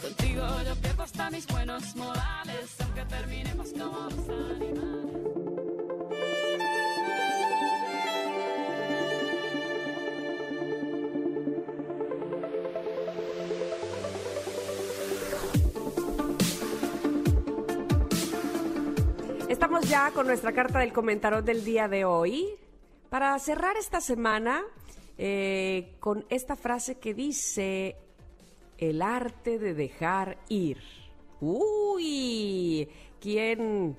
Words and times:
Contigo 0.00 0.46
yo 0.66 0.74
pierdo 0.76 1.02
hasta 1.02 1.30
mis 1.30 1.46
buenos 1.46 1.94
modales, 1.94 2.80
aunque 2.80 3.04
terminemos 3.04 3.68
como 3.72 4.08
los 4.10 4.28
animales. 4.28 5.39
Estamos 19.70 19.88
ya 19.88 20.10
con 20.10 20.26
nuestra 20.26 20.50
carta 20.50 20.80
del 20.80 20.92
comentario 20.92 21.42
del 21.42 21.64
día 21.64 21.86
de 21.86 22.04
hoy. 22.04 22.56
Para 23.08 23.38
cerrar 23.38 23.76
esta 23.76 24.00
semana 24.00 24.64
eh, 25.16 25.94
con 26.00 26.26
esta 26.28 26.56
frase 26.56 26.98
que 26.98 27.14
dice, 27.14 27.94
el 28.78 29.00
arte 29.00 29.60
de 29.60 29.74
dejar 29.74 30.38
ir. 30.48 30.78
Uy, 31.40 32.88
¿quién, 33.20 33.96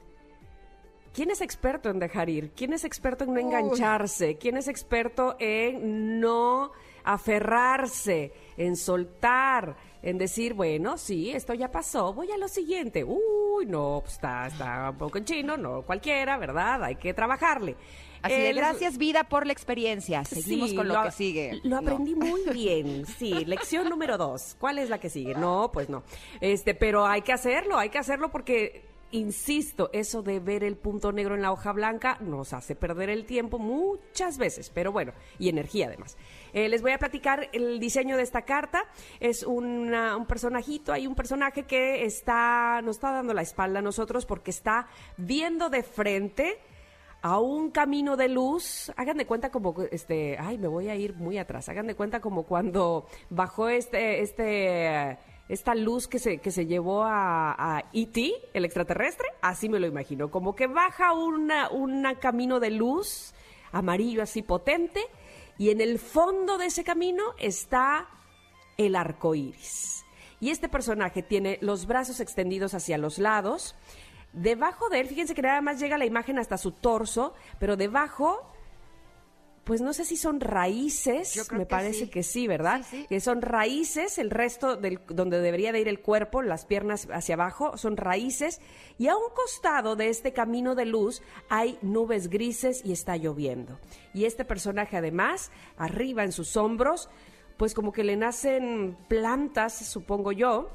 ¿quién 1.13 1.31
es 1.31 1.39
experto 1.39 1.89
en 1.89 1.99
dejar 1.99 2.29
ir? 2.29 2.51
¿Quién 2.51 2.73
es 2.73 2.83
experto 2.83 3.23
en 3.23 3.33
no 3.33 3.39
engancharse? 3.39 4.37
¿Quién 4.37 4.57
es 4.57 4.67
experto 4.67 5.37
en 5.39 6.19
no 6.19 6.73
aferrarse, 7.03 8.31
en 8.57 8.75
soltar, 8.75 9.75
en 10.03 10.17
decir, 10.17 10.53
bueno, 10.53 10.97
sí, 10.97 11.31
esto 11.31 11.53
ya 11.53 11.71
pasó, 11.71 12.13
voy 12.13 12.31
a 12.31 12.37
lo 12.37 12.47
siguiente. 12.47 13.03
Uy, 13.03 13.65
no, 13.67 13.99
pues 14.01 14.13
está, 14.15 14.47
está 14.47 14.89
un 14.91 14.97
poco 14.97 15.17
en 15.17 15.25
chino, 15.25 15.57
no 15.57 15.81
cualquiera, 15.83 16.37
¿verdad? 16.37 16.83
Hay 16.83 16.95
que 16.95 17.13
trabajarle. 17.13 17.75
Así 18.23 18.35
de 18.35 18.53
les- 18.53 18.55
gracias 18.57 18.97
vida 18.99 19.23
por 19.23 19.47
la 19.47 19.53
experiencia. 19.53 20.23
Seguimos 20.23 20.69
Sí, 20.69 20.75
con 20.75 20.87
lo, 20.87 21.01
que 21.03 21.11
sigue. 21.11 21.59
Lo 21.63 21.81
No. 21.81 21.91
aprendí 21.91 22.13
muy 22.13 22.41
bien. 22.53 23.03
Sí, 23.07 23.45
lección 23.45 23.89
número 23.89 24.15
dos. 24.17 24.55
¿Cuál 24.59 24.77
es 24.77 24.89
la 24.89 24.99
que 24.99 25.09
sigue? 25.09 25.33
No, 25.33 25.71
pues 25.73 25.89
no. 25.89 26.03
Este, 26.39 26.75
pero 26.75 27.05
hay 27.07 27.23
que 27.23 27.33
hacerlo, 27.33 27.77
hay 27.79 27.89
que 27.89 27.97
hacerlo 27.97 28.29
porque, 28.29 28.90
insisto, 29.11 29.89
eso 29.93 30.21
de 30.23 30.39
ver 30.39 30.63
el 30.63 30.75
punto 30.77 31.11
negro 31.11 31.35
en 31.35 31.41
la 31.41 31.51
hoja 31.51 31.71
blanca 31.71 32.17
nos 32.21 32.53
hace 32.53 32.75
perder 32.75 33.09
el 33.09 33.25
tiempo 33.25 33.59
muchas 33.59 34.37
veces, 34.37 34.69
pero 34.69 34.91
bueno, 34.91 35.13
y 35.39 35.49
energía 35.49 35.87
además. 35.87 36.17
Eh, 36.53 36.67
les 36.69 36.81
voy 36.81 36.91
a 36.91 36.97
platicar 36.97 37.49
el 37.53 37.79
diseño 37.79 38.17
de 38.17 38.23
esta 38.23 38.41
carta. 38.43 38.83
Es 39.19 39.43
una- 39.43 40.17
un 40.17 40.25
personajito, 40.25 40.93
hay 40.93 41.07
un 41.07 41.15
personaje 41.15 41.63
que 41.63 42.05
está, 42.05 42.81
nos 42.83 42.97
está 42.97 43.11
dando 43.11 43.33
la 43.33 43.41
espalda 43.41 43.79
a 43.79 43.81
nosotros 43.81 44.25
porque 44.25 44.51
está 44.51 44.87
viendo 45.17 45.69
de 45.69 45.83
frente 45.83 46.57
a 47.21 47.39
un 47.39 47.69
camino 47.69 48.17
de 48.17 48.29
luz. 48.29 48.91
Hagan 48.97 49.17
de 49.17 49.27
cuenta 49.27 49.51
como 49.51 49.75
este, 49.91 50.37
ay, 50.39 50.57
me 50.57 50.67
voy 50.67 50.89
a 50.89 50.95
ir 50.95 51.13
muy 51.13 51.37
atrás. 51.37 51.69
Hagan 51.69 51.85
de 51.87 51.95
cuenta 51.95 52.19
como 52.19 52.43
cuando 52.43 53.05
bajó 53.29 53.69
este 53.69 54.21
este 54.21 55.17
esta 55.51 55.75
luz 55.75 56.07
que 56.07 56.17
se, 56.17 56.37
que 56.37 56.49
se 56.49 56.65
llevó 56.65 57.03
a, 57.03 57.51
a 57.57 57.83
E.T., 57.91 58.31
el 58.53 58.63
extraterrestre, 58.63 59.27
así 59.41 59.67
me 59.67 59.81
lo 59.81 59.85
imagino, 59.85 60.31
como 60.31 60.55
que 60.55 60.67
baja 60.67 61.11
un 61.11 61.51
camino 62.21 62.61
de 62.61 62.71
luz 62.71 63.33
amarillo 63.73 64.23
así 64.23 64.43
potente, 64.43 65.01
y 65.57 65.69
en 65.69 65.81
el 65.81 65.99
fondo 65.99 66.57
de 66.57 66.67
ese 66.67 66.85
camino 66.85 67.21
está 67.37 68.07
el 68.77 68.95
arco 68.95 69.35
iris. 69.35 70.05
Y 70.39 70.51
este 70.51 70.69
personaje 70.69 71.21
tiene 71.21 71.57
los 71.59 71.85
brazos 71.85 72.21
extendidos 72.21 72.73
hacia 72.73 72.97
los 72.97 73.19
lados. 73.19 73.75
Debajo 74.31 74.87
de 74.87 75.01
él, 75.01 75.07
fíjense 75.07 75.35
que 75.35 75.41
nada 75.41 75.59
más 75.59 75.81
llega 75.81 75.97
la 75.97 76.05
imagen 76.05 76.39
hasta 76.39 76.57
su 76.57 76.71
torso, 76.71 77.33
pero 77.59 77.75
debajo, 77.75 78.50
pues 79.63 79.79
no 79.81 79.93
sé 79.93 80.05
si 80.05 80.17
son 80.17 80.39
raíces, 80.39 81.35
Yo 81.35 81.45
creo 81.45 81.59
me 81.59 81.65
que 81.65 81.69
parece 81.69 81.99
sí. 82.05 82.09
que 82.09 82.23
sí, 82.23 82.47
¿verdad? 82.47 82.81
Sí, 82.89 83.01
sí. 83.01 83.05
Que 83.07 83.19
son 83.19 83.41
raíces, 83.41 84.17
el 84.17 84.31
resto 84.31 84.75
del, 84.75 84.99
donde 85.07 85.39
debería 85.39 85.71
de 85.71 85.79
ir 85.81 85.87
el 85.87 85.99
cuerpo, 86.01 86.41
las 86.41 86.65
piernas 86.65 87.07
hacia 87.11 87.35
abajo, 87.35 87.77
son 87.77 87.95
raíces. 87.95 88.59
Y 88.97 89.07
a 89.07 89.15
un 89.15 89.29
costado 89.35 89.95
de 89.95 90.09
este 90.09 90.33
camino 90.33 90.73
de 90.73 90.85
luz 90.85 91.21
hay 91.47 91.77
nubes 91.81 92.29
grises 92.29 92.81
y 92.83 92.91
está 92.91 93.17
lloviendo. 93.17 93.79
Y 94.13 94.25
este 94.25 94.45
personaje 94.45 94.97
además, 94.97 95.51
arriba 95.77 96.23
en 96.23 96.31
sus 96.31 96.57
hombros, 96.57 97.09
pues 97.57 97.75
como 97.75 97.91
que 97.91 98.03
le 98.03 98.15
nacen 98.17 98.97
plantas, 99.07 99.77
supongo 99.85 100.31
yo, 100.31 100.71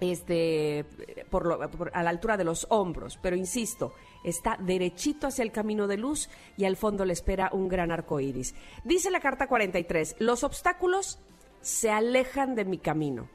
este, 0.00 0.84
por 1.30 1.46
lo- 1.46 1.60
a 1.92 2.02
la 2.02 2.10
altura 2.10 2.36
de 2.36 2.44
los 2.44 2.66
hombros, 2.70 3.18
pero 3.22 3.36
insisto, 3.36 3.92
está 4.24 4.56
derechito 4.58 5.26
hacia 5.26 5.42
el 5.42 5.52
camino 5.52 5.86
de 5.86 5.98
luz 5.98 6.28
y 6.56 6.64
al 6.64 6.76
fondo 6.76 7.04
le 7.04 7.12
espera 7.12 7.50
un 7.52 7.68
gran 7.68 7.92
arco 7.92 8.18
iris. 8.20 8.54
Dice 8.84 9.10
la 9.10 9.20
carta 9.20 9.46
43, 9.46 10.16
los 10.18 10.42
obstáculos 10.44 11.18
se 11.60 11.90
alejan 11.90 12.54
de 12.54 12.64
mi 12.64 12.78
camino. 12.78 13.28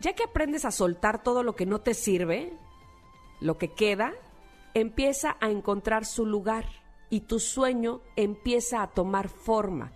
Ya 0.00 0.14
que 0.14 0.24
aprendes 0.24 0.64
a 0.64 0.70
soltar 0.70 1.22
todo 1.22 1.42
lo 1.42 1.54
que 1.56 1.66
no 1.66 1.80
te 1.80 1.94
sirve, 1.94 2.52
lo 3.40 3.58
que 3.58 3.72
queda, 3.72 4.12
empieza 4.74 5.36
a 5.40 5.50
encontrar 5.50 6.04
su 6.04 6.26
lugar 6.26 6.66
y 7.10 7.20
tu 7.20 7.38
sueño 7.38 8.00
empieza 8.16 8.82
a 8.82 8.88
tomar 8.90 9.28
forma. 9.28 9.92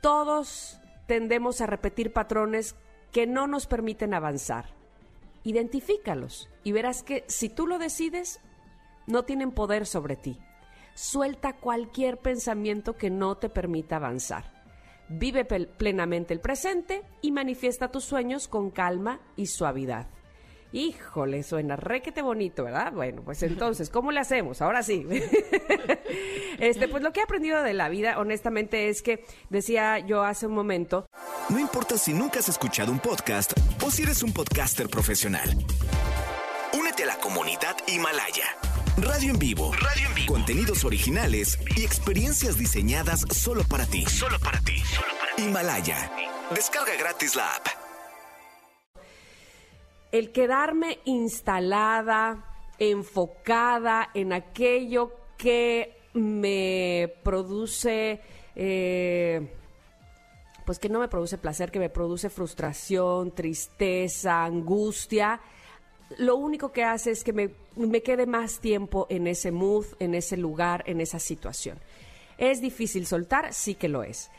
Todos 0.00 0.80
tendemos 1.06 1.60
a 1.60 1.66
repetir 1.66 2.12
patrones 2.12 2.74
que 3.12 3.26
no 3.26 3.46
nos 3.46 3.66
permiten 3.66 4.14
avanzar. 4.14 4.66
Identifícalos 5.48 6.50
y 6.62 6.72
verás 6.72 7.02
que 7.02 7.24
si 7.26 7.48
tú 7.48 7.66
lo 7.66 7.78
decides, 7.78 8.38
no 9.06 9.24
tienen 9.24 9.50
poder 9.50 9.86
sobre 9.86 10.14
ti. 10.14 10.38
Suelta 10.92 11.54
cualquier 11.54 12.18
pensamiento 12.18 12.98
que 12.98 13.08
no 13.08 13.38
te 13.38 13.48
permita 13.48 13.96
avanzar. 13.96 14.44
Vive 15.08 15.46
plenamente 15.46 16.34
el 16.34 16.40
presente 16.40 17.02
y 17.22 17.32
manifiesta 17.32 17.90
tus 17.90 18.04
sueños 18.04 18.46
con 18.46 18.70
calma 18.70 19.20
y 19.36 19.46
suavidad. 19.46 20.08
Híjole, 20.70 21.42
suena 21.42 21.76
requete 21.76 22.20
bonito, 22.20 22.64
¿verdad? 22.64 22.92
Bueno, 22.92 23.22
pues 23.24 23.42
entonces, 23.54 23.88
¿cómo 23.88 24.12
le 24.12 24.20
hacemos? 24.20 24.60
Ahora 24.60 24.82
sí. 24.82 25.06
este, 26.58 26.88
pues 26.88 27.02
lo 27.02 27.10
que 27.14 27.20
he 27.20 27.22
aprendido 27.22 27.62
de 27.62 27.72
la 27.72 27.88
vida, 27.88 28.18
honestamente, 28.18 28.90
es 28.90 29.00
que 29.00 29.24
decía 29.48 29.98
yo 29.98 30.24
hace 30.24 30.46
un 30.46 30.52
momento, 30.52 31.06
No 31.48 31.58
importa 31.58 31.96
si 31.96 32.12
nunca 32.12 32.40
has 32.40 32.50
escuchado 32.50 32.92
un 32.92 32.98
podcast 32.98 33.54
o 33.88 33.90
si 33.90 34.02
eres 34.02 34.22
un 34.22 34.34
podcaster 34.34 34.90
profesional. 34.90 35.48
Únete 36.78 37.04
a 37.04 37.06
la 37.06 37.16
comunidad 37.16 37.74
Himalaya. 37.86 38.44
Radio 38.98 39.32
en 39.32 39.38
vivo. 39.38 39.72
Radio 39.72 40.08
en 40.08 40.14
vivo. 40.14 40.34
Contenidos 40.34 40.84
originales 40.84 41.58
y 41.74 41.84
experiencias 41.84 42.58
diseñadas 42.58 43.24
solo 43.30 43.62
para 43.64 43.86
ti. 43.86 44.04
Solo 44.04 44.38
para 44.40 44.60
ti. 44.60 44.74
Himalaya. 45.38 46.12
Descarga 46.54 46.92
gratis 46.98 47.34
la 47.34 47.54
app. 47.54 47.66
el 50.12 50.32
quedarme 50.32 50.98
instalada, 51.06 52.44
enfocada 52.78 54.10
en 54.12 54.34
aquello 54.34 55.12
que 55.38 55.96
me 56.12 57.10
produce, 57.24 58.20
eh, 58.54 59.57
pues 60.68 60.78
que 60.78 60.90
no 60.90 61.00
me 61.00 61.08
produce 61.08 61.38
placer, 61.38 61.70
que 61.70 61.78
me 61.78 61.88
produce 61.88 62.28
frustración, 62.28 63.30
tristeza, 63.30 64.44
angustia, 64.44 65.40
lo 66.18 66.36
único 66.36 66.72
que 66.72 66.84
hace 66.84 67.10
es 67.10 67.24
que 67.24 67.32
me, 67.32 67.54
me 67.74 68.02
quede 68.02 68.26
más 68.26 68.60
tiempo 68.60 69.06
en 69.08 69.26
ese 69.26 69.50
mood, 69.50 69.86
en 69.98 70.14
ese 70.14 70.36
lugar, 70.36 70.84
en 70.86 71.00
esa 71.00 71.20
situación. 71.20 71.78
¿Es 72.36 72.60
difícil 72.60 73.06
soltar? 73.06 73.54
Sí 73.54 73.76
que 73.76 73.88
lo 73.88 74.02
es. 74.02 74.30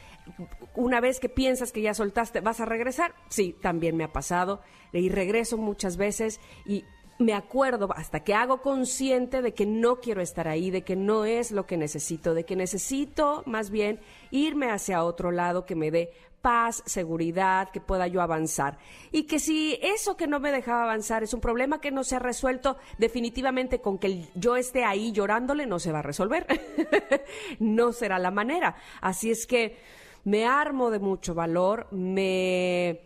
Una 0.76 1.02
vez 1.02 1.20
que 1.20 1.30
piensas 1.30 1.72
que 1.72 1.82
ya 1.82 1.96
soltaste, 1.96 2.42
¿vas 2.42 2.60
a 2.60 2.66
regresar? 2.66 3.16
Sí, 3.30 3.56
también 3.60 3.98
me 3.98 4.04
ha 4.04 4.14
pasado. 4.14 4.62
Y 4.94 5.10
regreso 5.10 5.58
muchas 5.58 5.98
veces 5.98 6.40
y 6.64 6.86
me 7.20 7.34
acuerdo 7.34 7.90
hasta 7.96 8.22
que 8.22 8.34
hago 8.34 8.62
consciente 8.62 9.42
de 9.42 9.54
que 9.54 9.66
no 9.66 10.00
quiero 10.00 10.22
estar 10.22 10.48
ahí, 10.48 10.72
de 10.72 10.84
que 10.84 10.96
no 10.96 11.26
es 11.26 11.52
lo 11.52 11.66
que 11.66 11.76
necesito, 11.76 12.34
de 12.34 12.46
que 12.46 12.56
necesito 12.56 13.44
más 13.46 13.70
bien 13.70 14.00
irme 14.32 14.72
hacia 14.72 15.04
otro 15.04 15.32
lado 15.32 15.66
que 15.66 15.76
me 15.76 15.92
dé 15.92 16.12
paz, 16.42 16.82
seguridad, 16.86 17.72
que 17.72 17.82
pueda 17.82 18.08
yo 18.08 18.22
avanzar. 18.22 18.78
Y 19.12 19.24
que 19.24 19.40
si 19.40 19.78
eso 19.82 20.16
que 20.16 20.28
no 20.28 20.40
me 20.40 20.54
dejaba 20.54 20.84
avanzar 20.84 21.22
es 21.22 21.34
un 21.34 21.42
problema 21.42 21.82
que 21.82 21.92
no 21.92 22.06
se 22.06 22.16
ha 22.16 22.20
resuelto, 22.20 22.78
definitivamente 22.98 23.82
con 23.82 23.98
que 23.98 24.26
yo 24.36 24.56
esté 24.56 24.86
ahí 24.86 25.12
llorándole 25.12 25.66
no 25.66 25.80
se 25.80 25.92
va 25.92 26.00
a 26.00 26.04
resolver. 26.04 26.48
no 27.60 27.92
será 27.92 28.18
la 28.18 28.32
manera. 28.32 28.78
Así 29.02 29.30
es 29.30 29.46
que 29.46 29.78
me 30.24 30.46
armo 30.46 30.90
de 30.90 31.00
mucho 31.00 31.34
valor, 31.34 31.88
me 31.92 33.02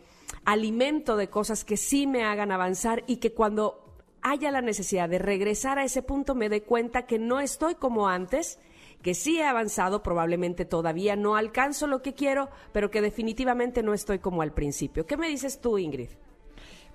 alimento 0.46 1.16
de 1.16 1.30
cosas 1.30 1.64
que 1.64 1.78
sí 1.78 2.06
me 2.06 2.24
hagan 2.24 2.52
avanzar 2.52 3.04
y 3.08 3.18
que 3.18 3.34
cuando 3.34 3.83
haya 4.24 4.52
la 4.52 4.62
necesidad 4.62 5.10
de 5.10 5.20
regresar 5.20 5.78
a 5.78 5.84
ese 5.84 6.02
punto 6.02 6.36
me 6.36 6.50
dé 6.50 6.64
cuenta 6.64 7.06
que 7.06 7.20
no 7.20 7.40
estoy 7.40 7.76
como 7.76 8.08
antes 8.08 8.60
que 9.04 9.14
sí 9.14 9.38
he 9.38 9.46
avanzado, 9.46 10.02
probablemente 10.02 10.64
todavía 10.66 11.16
no 11.16 11.36
alcanzo 11.36 11.88
lo 11.88 12.02
que 12.02 12.14
quiero, 12.14 12.50
pero 12.72 12.90
que 12.90 13.02
definitivamente 13.02 13.84
no 13.84 13.94
estoy 13.94 14.20
como 14.20 14.42
al 14.42 14.54
principio. 14.54 15.06
¿Qué 15.06 15.18
me 15.18 15.28
dices 15.28 15.60
tú, 15.60 15.78
Ingrid? 15.78 16.10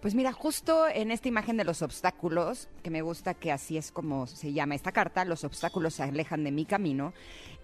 Pues 0.00 0.14
mira, 0.14 0.32
justo 0.32 0.88
en 0.88 1.10
esta 1.10 1.28
imagen 1.28 1.56
de 1.56 1.64
los 1.64 1.82
obstáculos, 1.82 2.68
que 2.82 2.90
me 2.90 3.02
gusta 3.02 3.34
que 3.34 3.50
así 3.50 3.76
es 3.76 3.90
como 3.90 4.26
se 4.26 4.52
llama 4.52 4.76
esta 4.76 4.92
carta, 4.92 5.24
los 5.24 5.44
obstáculos 5.44 5.94
se 5.94 6.04
alejan 6.04 6.44
de 6.44 6.52
mi 6.52 6.64
camino, 6.64 7.12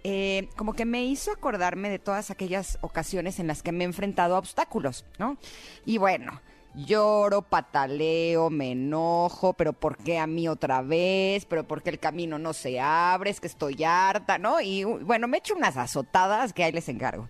eh, 0.03 0.49
como 0.57 0.75
que 0.75 0.85
me 0.85 1.05
hizo 1.05 1.31
acordarme 1.31 1.89
de 1.89 2.01
todas 2.01 2.31
aquellas 2.31 2.77
ocasiones 2.83 3.39
en 3.39 3.47
las 3.47 3.63
que 3.63 3.73
me 3.73 3.85
he 3.85 3.87
enfrentado 3.87 4.35
a 4.35 4.41
obstáculos, 4.41 5.07
¿no? 5.19 5.39
Y 5.87 5.99
bueno, 5.99 6.41
lloro, 6.75 7.43
pataleo, 7.43 8.51
me 8.51 8.73
enojo, 8.73 9.53
pero 9.53 9.73
¿por 9.73 9.97
qué 9.97 10.19
a 10.19 10.27
mí 10.27 10.49
otra 10.49 10.83
vez? 10.83 11.45
¿Pero 11.47 11.67
por 11.67 11.83
qué 11.83 11.91
el 11.91 11.99
camino 11.99 12.39
no 12.39 12.53
se 12.53 12.81
abre? 12.81 13.31
Es 13.31 13.41
que 13.41 13.47
estoy 13.47 13.83
harta, 13.85 14.39
¿no? 14.39 14.61
Y 14.61 14.85
bueno, 14.85 15.29
me 15.29 15.39
echo 15.39 15.55
unas 15.55 15.77
azotadas 15.77 16.53
que 16.53 16.65
ahí 16.65 16.73
les 16.73 16.89
encargo. 16.89 17.29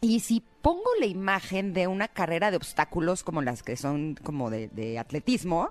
Y 0.00 0.20
si 0.20 0.42
pongo 0.62 0.88
la 0.98 1.06
imagen 1.06 1.72
de 1.72 1.86
una 1.86 2.08
carrera 2.08 2.50
de 2.50 2.56
obstáculos 2.56 3.22
como 3.22 3.42
las 3.42 3.62
que 3.62 3.76
son 3.76 4.16
como 4.22 4.50
de, 4.50 4.98
atletismo, 4.98 5.70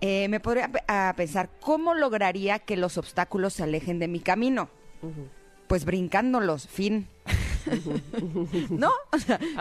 eh, 0.00 0.28
me 0.28 0.40
podría 0.40 0.70
pensar 1.16 1.50
cómo 1.60 1.94
lograría 1.94 2.58
que 2.58 2.76
los 2.76 2.98
obstáculos 2.98 3.54
se 3.54 3.62
alejen 3.62 3.98
de 3.98 4.08
mi 4.08 4.20
camino. 4.20 4.70
Pues 5.68 5.84
brincándolos, 5.84 6.66
fin. 6.66 7.08
¿No? 8.70 8.90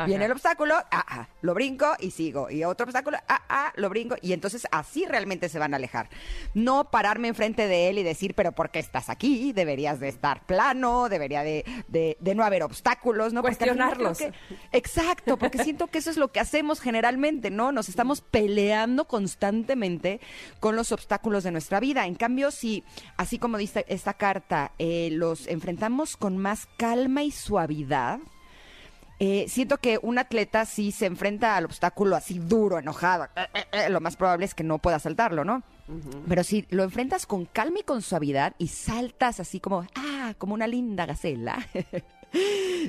viene 0.06 0.26
el 0.26 0.32
obstáculo, 0.32 0.76
ah, 0.76 1.06
ah, 1.08 1.28
lo 1.42 1.54
brinco 1.54 1.88
y 2.00 2.12
sigo. 2.12 2.50
Y 2.50 2.64
otro 2.64 2.86
obstáculo, 2.86 3.18
ah, 3.28 3.42
ah, 3.50 3.74
lo 3.76 3.90
brinco. 3.90 4.16
Y 4.22 4.34
entonces 4.34 4.68
así 4.72 5.06
realmente 5.06 5.50
se 5.50 5.60
van 5.60 5.74
a 5.74 5.78
alejar. 5.78 6.10
No 6.54 6.92
pararme 6.92 7.28
enfrente 7.28 7.68
de 7.68 7.90
él 7.90 7.98
y 8.00 8.04
decir, 8.04 8.36
pero 8.36 8.52
¿por 8.52 8.70
qué 8.70 8.80
estás 8.80 9.10
aquí? 9.10 9.54
Deberías 9.54 10.00
de 10.00 10.10
estar 10.10 10.46
plano, 10.46 11.10
debería 11.10 11.44
de, 11.44 11.66
no 12.36 12.44
haber 12.44 12.64
obstáculos, 12.64 13.34
¿no? 13.34 13.42
Cuestionarlos. 13.42 14.20
exacto, 14.72 15.38
porque 15.38 15.64
siento 15.64 15.88
que 15.88 16.00
eso 16.00 16.10
es 16.10 16.18
lo 16.18 16.32
que 16.32 16.40
hacemos 16.40 16.80
generalmente, 16.80 17.50
¿no? 17.50 17.72
Nos 17.72 17.90
estamos 17.90 18.22
peleando 18.22 19.06
constantemente 19.06 20.20
con 20.60 20.76
los 20.76 20.92
obstáculos 20.92 21.44
de 21.44 21.52
nuestra 21.52 21.80
vida. 21.80 22.06
En 22.06 22.16
cambio, 22.16 22.52
si, 22.52 22.84
así 23.18 23.40
como 23.40 23.58
dice 23.58 23.86
esta 23.88 24.14
carta, 24.14 24.72
eh, 24.78 25.10
los 25.12 25.48
enfrentamos 25.48 26.18
con 26.18 26.38
más 26.38 26.68
calma 26.78 27.24
y 27.24 27.32
suavidad, 27.32 27.95
eh, 29.18 29.46
siento 29.48 29.78
que 29.78 29.98
un 30.02 30.18
atleta 30.18 30.66
si 30.66 30.92
se 30.92 31.06
enfrenta 31.06 31.56
al 31.56 31.66
obstáculo 31.66 32.18
así 32.18 32.38
duro, 32.40 32.80
enojado, 32.80 33.28
eh, 33.36 33.66
eh, 33.72 33.90
lo 33.90 34.02
más 34.02 34.18
probable 34.18 34.46
es 34.46 34.54
que 34.54 34.64
no 34.64 34.80
pueda 34.80 35.00
saltarlo, 35.00 35.46
¿no? 35.46 35.64
Pero 36.28 36.44
si 36.44 36.66
lo 36.72 36.84
enfrentas 36.84 37.26
con 37.26 37.46
calma 37.46 37.80
y 37.80 37.84
con 37.84 38.02
suavidad 38.02 38.56
y 38.58 38.70
saltas 38.70 39.40
así 39.40 39.60
como, 39.60 39.86
ah, 39.96 40.34
como 40.38 40.56
una 40.56 40.68
linda 40.68 41.06
gacela, 41.06 41.66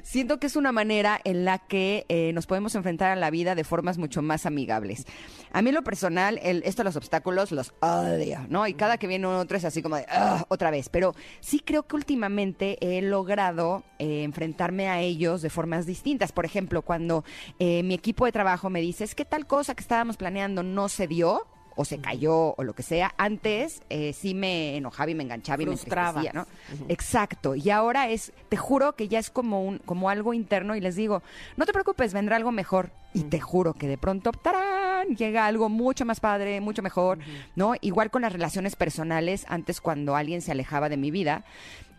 Siento 0.03 0.39
que 0.39 0.47
es 0.47 0.57
una 0.57 0.73
manera 0.73 1.21
en 1.25 1.45
la 1.45 1.59
que 1.59 2.07
eh, 2.09 2.33
nos 2.33 2.47
podemos 2.47 2.75
enfrentar 2.75 3.11
a 3.11 3.17
la 3.17 3.31
vida 3.31 3.55
de 3.55 3.65
formas 3.65 3.99
mucho 3.99 4.23
más 4.23 4.47
amigables. 4.47 5.07
A 5.53 5.63
mí 5.63 5.73
lo 5.73 5.83
personal, 5.83 6.39
el, 6.43 6.63
esto 6.65 6.85
los 6.85 6.97
obstáculos 6.97 7.53
los 7.53 7.75
odio, 7.81 8.47
¿no? 8.49 8.67
Y 8.67 8.75
cada 8.75 8.99
que 8.99 9.07
viene 9.07 9.27
otro 9.27 9.57
es 9.57 9.65
así 9.65 9.83
como 9.83 9.97
de, 9.97 10.07
otra 10.49 10.71
vez. 10.71 10.89
Pero 10.89 11.15
sí 11.41 11.61
creo 11.61 11.85
que 11.85 11.97
últimamente 11.97 12.79
he 12.81 13.03
logrado 13.03 13.85
eh, 13.99 14.23
enfrentarme 14.23 14.89
a 14.89 15.01
ellos 15.01 15.43
de 15.43 15.51
formas 15.51 15.87
distintas. 15.87 16.33
Por 16.33 16.45
ejemplo, 16.45 16.83
cuando 16.83 17.25
eh, 17.59 17.83
mi 17.83 17.95
equipo 17.95 18.25
de 18.25 18.33
trabajo 18.33 18.71
me 18.71 18.81
dice, 18.81 19.05
es 19.05 19.15
que 19.15 19.25
tal 19.25 19.47
cosa 19.47 19.75
que 19.75 19.83
estábamos 19.83 20.17
planeando 20.17 20.63
no 20.63 20.89
se 20.89 21.07
dio, 21.07 21.47
o 21.77 21.85
se 21.85 21.99
cayó 21.99 22.55
o 22.57 22.65
lo 22.65 22.75
que 22.75 22.83
sea, 22.83 23.15
antes 23.19 23.83
eh, 23.91 24.13
sí 24.13 24.35
me 24.35 24.77
enojaba 24.77 25.11
y 25.11 25.15
me 25.15 25.23
enganchaba 25.23 25.63
y 25.63 25.67
me 25.67 25.73
entristecía, 25.73 26.33
¿no? 26.33 26.47
Exacto. 26.89 27.55
Y 27.55 27.71
ahora 27.71 28.09
es, 28.09 28.33
te 28.49 28.57
juro 28.57 28.97
que 28.97 29.09
ya 29.09 29.19
es 29.19 29.31
como 29.31 29.63
un, 29.63 29.79
como 29.79 30.11
algo 30.11 30.35
interno 30.35 30.75
y 30.75 30.81
les 30.81 30.97
digo, 30.97 31.23
no 31.57 31.67
te 31.67 31.73
preocupes, 31.73 32.13
vendrá 32.13 32.37
algo 32.37 32.51
mejor. 32.51 32.91
Y 33.15 33.25
te 33.25 33.41
juro 33.41 33.73
que 33.73 33.89
de 33.89 33.97
pronto, 33.97 34.33
¡tarán! 34.33 35.15
llega 35.15 35.47
algo 35.47 35.69
mucho 35.69 36.05
más 36.05 36.21
padre, 36.21 36.61
mucho 36.61 36.83
mejor, 36.83 37.19
¿no? 37.55 37.75
Igual 37.81 38.11
con 38.11 38.23
las 38.23 38.33
relaciones 38.33 38.77
personales, 38.77 39.47
antes 39.49 39.81
cuando 39.81 40.17
alguien 40.17 40.43
se 40.43 40.53
alejaba 40.53 40.89
de 40.89 40.97
mi 40.97 41.11
vida, 41.11 41.45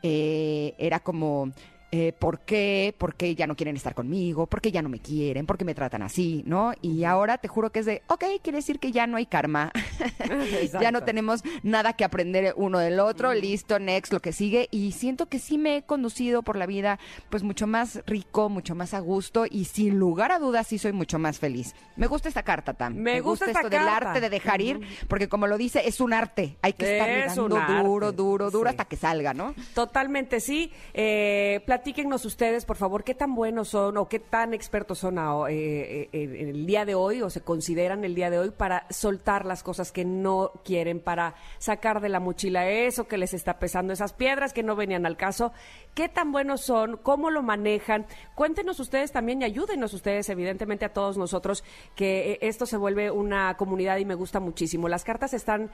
eh, 0.03 0.75
era 0.77 0.99
como 0.99 1.51
eh, 1.91 2.13
¿por 2.17 2.41
qué? 2.41 2.93
¿Por 2.97 3.15
qué 3.15 3.33
ya 3.35 3.47
no 3.47 3.55
quieren 3.55 3.75
estar 3.77 3.95
conmigo? 3.95 4.45
¿Por 4.45 4.59
qué 4.59 4.71
ya 4.71 4.81
no 4.81 4.89
me 4.89 4.99
quieren? 4.99 5.45
¿Por 5.45 5.57
qué 5.57 5.63
me 5.63 5.73
tratan 5.73 6.01
así? 6.01 6.43
¿No? 6.45 6.73
Y 6.81 7.05
ahora 7.05 7.37
te 7.37 7.47
juro 7.47 7.71
que 7.71 7.79
es 7.79 7.85
de, 7.85 8.01
ok, 8.07 8.25
quiere 8.41 8.57
decir 8.57 8.79
que 8.79 8.91
ya 8.91 9.07
no 9.07 9.17
hay 9.17 9.25
karma. 9.25 9.71
ya 10.81 10.91
no 10.91 11.03
tenemos 11.03 11.43
nada 11.63 11.93
que 11.93 12.03
aprender 12.03 12.53
uno 12.57 12.79
del 12.79 12.99
otro, 12.99 13.33
listo, 13.33 13.79
next, 13.79 14.11
lo 14.11 14.19
que 14.19 14.33
sigue. 14.33 14.67
Y 14.69 14.91
siento 14.91 15.27
que 15.27 15.39
sí 15.39 15.57
me 15.57 15.77
he 15.77 15.83
conducido 15.83 16.43
por 16.43 16.57
la 16.57 16.65
vida 16.65 16.99
pues 17.29 17.43
mucho 17.43 17.67
más 17.67 18.01
rico, 18.05 18.49
mucho 18.49 18.75
más 18.75 18.93
a 18.93 18.99
gusto 18.99 19.45
y 19.49 19.65
sin 19.65 19.97
lugar 19.97 20.31
a 20.31 20.39
dudas 20.39 20.67
sí 20.67 20.77
soy 20.77 20.91
mucho 20.91 21.19
más 21.19 21.39
feliz. 21.39 21.73
Me 21.95 22.07
gusta 22.07 22.27
esta 22.27 22.43
carta, 22.43 22.73
Tam. 22.73 22.95
Me, 22.95 23.21
gusta, 23.21 23.45
esto 23.45 23.69
del 23.69 23.87
arte 23.87 24.19
de 24.19 24.29
dejar 24.29 24.61
ir, 24.61 24.81
porque 25.07 25.29
como 25.29 25.47
lo 25.47 25.57
dice, 25.57 25.87
es 25.87 26.01
un 26.01 26.13
arte. 26.13 26.57
Hay 26.61 26.73
que 26.73 26.97
estar 26.97 27.27
dando 27.27 27.59
duro, 27.81 28.11
duro, 28.11 28.51
duro 28.51 28.69
hasta 28.69 28.85
que 28.85 28.97
salga, 28.97 29.33
¿no? 29.33 29.55
Totalmente, 29.73 30.39
sí. 30.39 30.71
Eh, 30.93 31.61
platíquenos 31.87 32.25
ustedes, 32.25 32.65
por 32.65 32.75
favor, 32.75 33.05
qué 33.05 33.15
tan 33.15 33.33
buenos 33.33 33.69
son 33.69 33.95
o 33.95 34.09
qué 34.09 34.19
tan 34.19 34.53
expertos 34.53 34.99
son 34.99 35.17
ah, 35.17 35.45
eh, 35.49 36.09
eh, 36.11 36.23
en 36.37 36.49
el 36.49 36.65
día 36.65 36.83
de 36.83 36.95
hoy 36.95 37.21
o 37.21 37.29
se 37.29 37.39
consideran 37.39 38.03
el 38.03 38.13
día 38.13 38.29
de 38.29 38.39
hoy 38.39 38.51
para 38.51 38.85
soltar 38.89 39.45
las 39.45 39.63
cosas 39.63 39.93
que 39.93 40.03
no 40.03 40.51
quieren, 40.65 40.99
para 40.99 41.35
sacar 41.59 42.01
de 42.01 42.09
la 42.09 42.19
mochila 42.19 42.69
eso 42.69 43.07
que 43.07 43.17
les 43.17 43.33
está 43.33 43.57
pesando, 43.57 43.93
esas 43.93 44.11
piedras 44.11 44.51
que 44.51 44.63
no 44.63 44.75
venían 44.75 45.05
al 45.05 45.15
caso. 45.15 45.53
¿Qué 45.95 46.09
tan 46.09 46.33
buenos 46.33 46.59
son? 46.59 46.97
¿Cómo 46.97 47.29
lo 47.29 47.41
manejan? 47.41 48.05
Cuéntenos 48.35 48.81
ustedes 48.81 49.13
también 49.13 49.41
y 49.41 49.45
ayúdenos 49.45 49.93
ustedes, 49.93 50.27
evidentemente, 50.27 50.83
a 50.83 50.91
todos 50.91 51.17
nosotros, 51.17 51.63
que 51.95 52.33
eh, 52.33 52.39
esto 52.41 52.65
se 52.65 52.75
vuelve 52.75 53.11
una 53.11 53.55
comunidad 53.55 53.95
y 53.95 54.03
me 54.03 54.15
gusta 54.15 54.41
muchísimo. 54.41 54.89
Las 54.89 55.05
cartas 55.05 55.33
están 55.33 55.71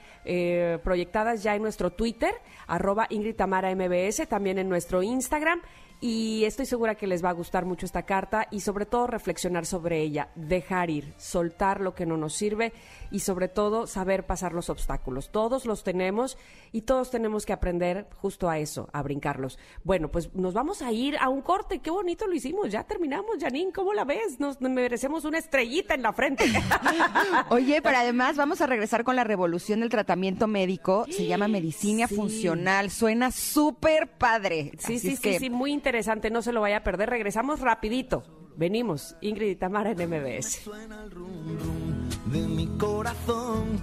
proyectadas 0.84 1.42
ya 1.42 1.56
en 1.56 1.62
nuestro 1.62 1.90
Twitter, 1.90 2.32
arroba 2.68 3.08
Ingrid 3.10 3.34
Tamara 3.34 3.74
MBS, 3.74 4.28
también 4.28 4.58
en 4.58 4.68
nuestro 4.68 5.02
Instagram 5.02 5.60
y 6.06 6.44
estoy 6.44 6.66
segura 6.66 6.96
que 6.96 7.06
les 7.06 7.24
va 7.24 7.30
a 7.30 7.32
gustar 7.32 7.64
mucho 7.64 7.86
esta 7.86 8.02
carta 8.02 8.46
y 8.50 8.60
sobre 8.60 8.84
todo 8.84 9.06
reflexionar 9.06 9.64
sobre 9.64 10.02
ella, 10.02 10.28
dejar 10.34 10.90
ir, 10.90 11.14
soltar 11.16 11.80
lo 11.80 11.94
que 11.94 12.04
no 12.04 12.18
nos 12.18 12.34
sirve 12.34 12.74
y 13.10 13.20
sobre 13.20 13.48
todo 13.48 13.86
saber 13.86 14.26
pasar 14.26 14.52
los 14.52 14.68
obstáculos. 14.68 15.30
Todos 15.30 15.64
los 15.64 15.82
tenemos 15.82 16.36
y 16.72 16.82
todos 16.82 17.10
tenemos 17.10 17.46
que 17.46 17.54
aprender 17.54 18.06
justo 18.20 18.50
a 18.50 18.58
eso, 18.58 18.90
a 18.92 19.02
brincarlos. 19.02 19.58
Bueno, 19.82 20.10
pues 20.10 20.34
nos 20.34 20.52
vamos 20.52 20.82
a 20.82 20.92
ir 20.92 21.16
a 21.16 21.30
un 21.30 21.40
corte. 21.40 21.78
Qué 21.78 21.88
bonito 21.88 22.26
lo 22.26 22.34
hicimos. 22.34 22.70
Ya 22.70 22.84
terminamos, 22.84 23.38
Janine. 23.40 23.72
¿Cómo 23.72 23.94
la 23.94 24.04
ves? 24.04 24.38
Nos 24.38 24.60
merecemos 24.60 25.24
una 25.24 25.38
estrellita 25.38 25.94
en 25.94 26.02
la 26.02 26.12
frente. 26.12 26.44
Oye, 27.48 27.80
pero 27.80 27.96
además 27.96 28.36
vamos 28.36 28.60
a 28.60 28.66
regresar 28.66 29.04
con 29.04 29.16
la 29.16 29.24
revolución 29.24 29.80
del 29.80 29.88
tratamiento 29.88 30.48
médico. 30.48 31.06
Se 31.08 31.24
llama 31.24 31.48
medicina 31.48 32.08
funcional. 32.08 32.90
Suena 32.90 33.30
súper 33.30 34.06
padre. 34.18 34.72
Sí, 34.78 34.98
sí, 34.98 35.16
sí, 35.16 35.38
sí, 35.38 35.48
muy 35.48 35.72
interesante 35.72 35.93
interesante, 35.94 36.28
no 36.28 36.42
se 36.42 36.52
lo 36.52 36.60
vaya 36.60 36.78
a 36.78 36.82
perder. 36.82 37.08
Regresamos 37.08 37.60
rapidito. 37.60 38.24
Venimos, 38.56 39.14
Ingrid 39.20 39.50
y 39.50 39.54
Tamara 39.54 39.92
en 39.92 40.10
MBS. 40.10 40.62
Suena 40.64 41.04
el 41.04 41.10
rum, 41.12 41.56
rum 41.56 42.32
de 42.32 42.48
mi 42.48 42.66
corazón. 42.78 43.78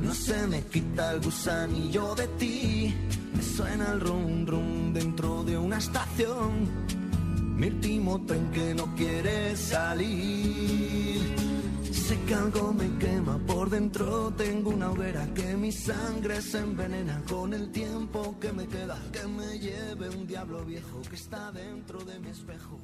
No 0.00 0.14
se 0.14 0.46
me 0.46 0.62
quita 0.62 1.12
el 1.12 1.20
gusanillo 1.20 2.14
de 2.14 2.28
ti. 2.38 2.94
Me 3.34 3.42
suena 3.42 3.92
el 3.92 4.00
rum 4.00 4.46
rum 4.46 4.94
dentro 4.94 5.44
de 5.44 5.58
una 5.58 5.76
estación. 5.76 6.66
Mi 7.58 7.66
último 7.66 8.24
tren 8.24 8.50
que 8.50 8.74
no 8.74 8.94
quiere 8.94 9.54
salir. 9.54 11.07
Sé 12.08 12.18
que 12.24 12.36
me 12.72 12.98
quema 12.98 13.38
por 13.46 13.68
dentro, 13.68 14.32
tengo 14.34 14.70
una 14.70 14.90
hoguera 14.90 15.26
que 15.34 15.54
mi 15.58 15.70
sangre 15.70 16.40
se 16.40 16.58
envenena 16.58 17.22
con 17.28 17.52
el 17.52 17.70
tiempo 17.70 18.34
que 18.40 18.50
me 18.50 18.66
queda, 18.66 18.98
que 19.12 19.26
me 19.26 19.58
lleve 19.58 20.08
un 20.08 20.26
diablo 20.26 20.64
viejo 20.64 21.02
que 21.02 21.16
está 21.16 21.52
dentro 21.52 22.02
de 22.02 22.18
mi 22.18 22.30
espejo. 22.30 22.78